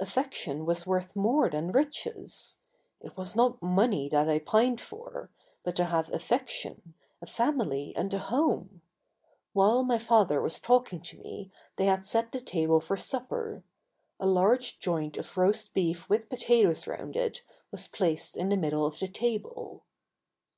[0.00, 2.56] Affection was worth more than riches.
[3.02, 5.28] It was not money that I pined for,
[5.62, 8.80] but to have affection, a family and a home.
[9.52, 13.62] While my father was talking to me they had set the table for supper.
[14.18, 18.86] A large joint of roast beef with potatoes round it was placed in the middle
[18.86, 19.84] of the table.